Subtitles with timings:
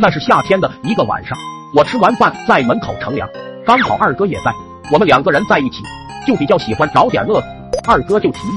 [0.00, 1.36] 那是夏天的一个晚上，
[1.74, 3.28] 我吃完饭在门口乘凉，
[3.66, 4.54] 刚好二哥也在。
[4.92, 5.82] 我们两个人在一起，
[6.24, 7.46] 就比较喜欢找点乐子。
[7.84, 8.52] 二哥就提议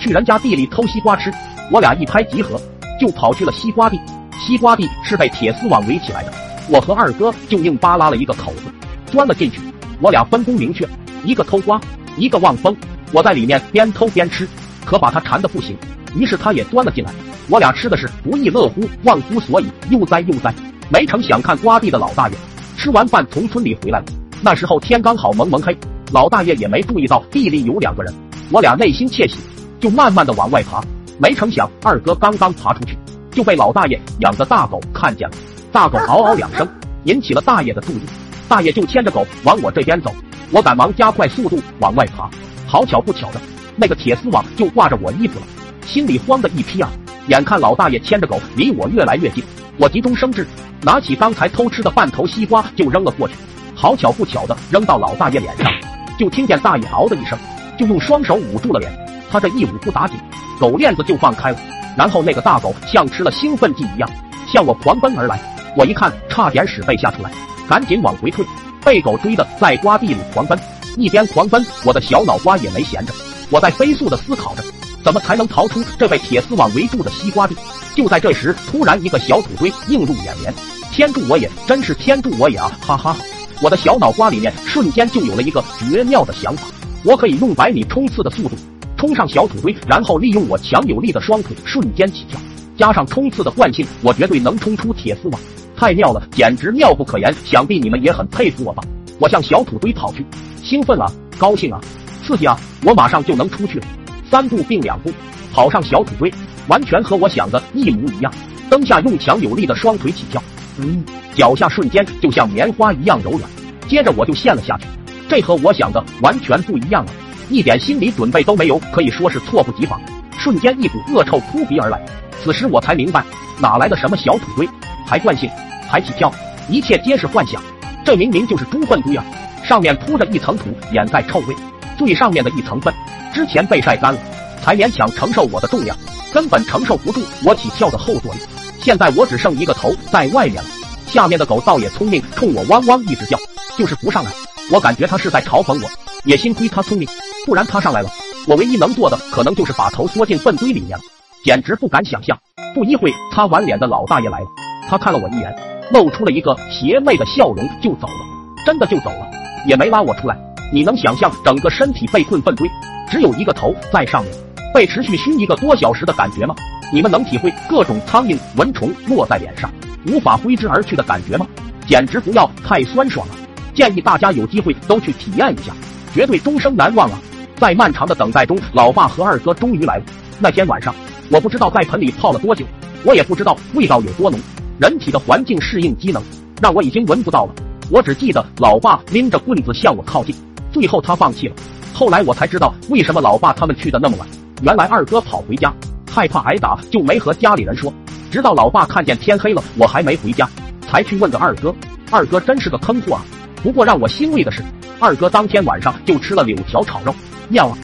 [0.00, 1.30] 去人家地里偷西瓜吃，
[1.70, 2.58] 我俩一拍即合，
[2.98, 4.00] 就跑去了西瓜地。
[4.38, 6.32] 西瓜地是被铁丝网围起来的，
[6.70, 8.62] 我和二哥就硬扒拉了一个口子，
[9.04, 9.60] 钻了进去。
[10.00, 10.88] 我俩分工明确，
[11.24, 11.78] 一个偷瓜，
[12.16, 12.74] 一个望风。
[13.12, 14.48] 我在里面边偷边吃，
[14.86, 15.76] 可把他馋得不行，
[16.14, 17.12] 于是他也钻了进来。
[17.48, 20.54] 我俩吃的是不亦乐乎，忘乎所以，悠哉悠哉。
[20.88, 22.36] 没成想看瓜地的老大爷
[22.76, 24.04] 吃完饭从村里回来了。
[24.40, 25.76] 那时候天刚好蒙蒙黑，
[26.12, 28.14] 老大爷也没注意到地里有两个人。
[28.52, 29.38] 我俩内心窃喜，
[29.80, 30.80] 就慢慢的往外爬。
[31.18, 32.96] 没成想二哥刚刚爬出去，
[33.32, 35.36] 就被老大爷养的大狗看见了。
[35.72, 36.68] 大狗嗷嗷两声，
[37.04, 38.00] 引起了大爷的注意。
[38.48, 40.14] 大爷就牵着狗往我这边走，
[40.52, 42.30] 我赶忙加快速度往外爬。
[42.66, 43.40] 好巧不巧的，
[43.74, 45.46] 那个铁丝网就挂着我衣服了，
[45.86, 46.88] 心里慌的一批啊！
[47.28, 49.42] 眼看老大爷牵着狗离我越来越近，
[49.78, 50.46] 我急中生智，
[50.82, 53.34] 拿起刚才偷吃的半头西瓜就扔了过去。
[53.74, 55.70] 好巧不巧的，扔到老大爷脸上，
[56.18, 57.38] 就听见大爷嗷的一声，
[57.78, 58.90] 就用双手捂住了脸。
[59.30, 60.16] 他这一捂不打紧，
[60.58, 61.58] 狗链子就放开了。
[61.94, 64.08] 然后那个大狗像吃了兴奋剂一样，
[64.50, 65.38] 向我狂奔而来。
[65.76, 67.30] 我一看，差点屎被吓出来，
[67.68, 68.42] 赶紧往回退，
[68.82, 70.58] 被狗追的在瓜地里狂奔。
[70.96, 73.12] 一边狂奔，我的小脑瓜也没闲着，
[73.50, 74.62] 我在飞速的思考着，
[75.06, 77.54] 怎么才能逃出这被铁丝网围住的西瓜地。
[77.94, 80.52] 就在这时，突然一个小土堆映入眼帘，
[80.90, 81.48] 天助我也！
[81.64, 82.72] 真是天助我也啊！
[82.84, 83.16] 哈哈。
[83.62, 86.66] 我的小脑瓜里面瞬间就有了一个绝妙的想法，
[87.04, 88.56] 我可以用百米冲刺的速度
[88.96, 92.40] 冲上小土堆，然后利用我强有力的双腿瞬间起跳，
[92.76, 95.40] 加上冲刺的惯性，我绝对能冲出铁丝网。
[95.76, 97.32] 太妙了，简直妙不可言！
[97.44, 98.82] 想必你们也很佩服我吧？
[99.20, 100.26] 我向小土堆跑去，
[100.64, 101.06] 兴奋啊，
[101.38, 101.80] 高兴啊，
[102.26, 102.58] 刺激啊！
[102.82, 103.86] 我马上就能出去了。
[104.30, 105.12] 三步并两步
[105.52, 106.32] 跑上小土堆，
[106.68, 108.32] 完全和我想的一模一样。
[108.68, 110.42] 蹬下用强有力的双腿起跳，
[110.78, 111.04] 嗯。
[111.34, 113.42] 脚下瞬间就像棉花一样柔软，
[113.86, 114.86] 接着我就陷了下去。
[115.28, 117.12] 这和我想的完全不一样啊！
[117.50, 120.00] 一点心理准备都没有，可以说是猝不及防。
[120.38, 122.02] 瞬间一股恶臭扑鼻而来，
[122.42, 123.22] 此时我才明白
[123.60, 124.66] 哪来的什么小土堆，
[125.06, 125.50] 还惯性，
[125.90, 126.32] 还起跳，
[126.70, 127.62] 一切皆是幻想。
[128.02, 129.22] 这明明就是猪粪堆啊！
[129.62, 131.54] 上面铺着一层土掩盖臭味，
[131.98, 132.94] 最上面的一层粪
[133.36, 134.18] 之前被晒干了，
[134.62, 135.94] 才勉强承受我的重量，
[136.32, 138.40] 根本承受不住我起跳的后坐力。
[138.80, 140.64] 现在我只剩一个头在外面了。
[141.06, 143.36] 下面的狗倒也聪明，冲我汪汪一直叫，
[143.76, 144.30] 就是不上来。
[144.72, 145.90] 我感觉它是在嘲讽我，
[146.24, 147.06] 也幸亏它聪明，
[147.44, 148.08] 不然它上来了，
[148.48, 151.04] 我唯一能做的可能就是把头缩进粪堆里面了，
[151.44, 152.38] 简直不敢想象。
[152.74, 154.46] 不一会，擦完脸的老大爷来了，
[154.88, 155.54] 他看了我一眼，
[155.92, 159.30] 露出了一个邪魅的笑容，就走了，真的就走了，
[159.66, 160.38] 也没拉我出来。
[160.72, 162.68] 你能想象整个身体被困粪堆，
[163.08, 164.32] 只有一个头在上面，
[164.74, 166.54] 被持续熏一个多小时的感觉吗？
[166.92, 169.70] 你们能体会各种苍蝇、蚊虫落在脸上？
[170.06, 171.46] 无法挥之而去的感觉吗？
[171.86, 173.34] 简直不要太酸爽了！
[173.74, 175.72] 建议大家有机会都去体验一下，
[176.12, 177.18] 绝对终生难忘啊！
[177.56, 180.04] 在漫长的等待中，老爸和二哥终于来了。
[180.38, 180.94] 那天晚上，
[181.30, 182.64] 我不知道在盆里泡了多久，
[183.04, 184.38] 我也不知道味道有多浓。
[184.78, 186.22] 人体的环境适应机能
[186.60, 187.54] 让我已经闻不到了。
[187.90, 190.34] 我只记得老爸拎着棍子向我靠近，
[190.76, 191.54] 最后他放弃了。
[191.94, 194.28] 后来我才知道为什么老爸他们去的那么晚，
[194.60, 195.72] 原来二哥跑回家，
[196.12, 197.90] 害怕挨打，就没和家里人说。
[198.30, 200.46] 直到老爸看见天黑了，我还没回家，
[200.82, 201.74] 才去问的二哥。
[202.10, 203.24] 二哥真是个坑货啊！
[203.62, 204.62] 不过让我欣慰的是，
[205.00, 207.14] 二哥当天晚上就吃了柳条炒肉，
[207.48, 207.78] 妙啊！